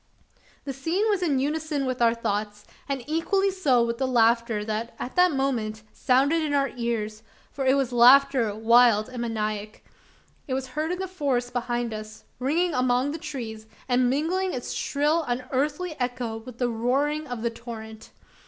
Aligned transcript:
The 0.65 0.73
scene 0.73 1.07
was 1.11 1.21
in 1.21 1.37
unison 1.37 1.85
with 1.85 2.01
our 2.01 2.15
thoughts; 2.15 2.65
and 2.89 3.03
equally 3.05 3.51
so 3.51 3.85
with 3.85 3.99
the 3.99 4.07
laughter 4.07 4.65
that 4.65 4.95
at 4.97 5.15
that 5.15 5.31
moment 5.31 5.83
sounded 5.93 6.41
in 6.41 6.55
our 6.55 6.69
ears 6.69 7.21
for 7.51 7.67
it 7.67 7.75
was 7.75 7.93
laughter 7.93 8.55
wild 8.55 9.09
and 9.09 9.21
maniac. 9.21 9.83
It 10.47 10.55
was 10.55 10.69
heard 10.69 10.91
in 10.91 10.97
the 10.97 11.07
forest 11.07 11.53
behind 11.53 11.93
us; 11.93 12.23
ringing 12.39 12.73
among 12.73 13.11
the 13.11 13.19
trees, 13.19 13.67
and 13.87 14.09
mingling 14.09 14.55
its 14.55 14.71
shrill 14.73 15.23
unearthly 15.27 15.95
echo 15.99 16.37
with 16.37 16.57
the 16.57 16.67
roaring 16.67 17.27
of 17.27 17.43
the 17.43 17.51
torrent. 17.51 18.09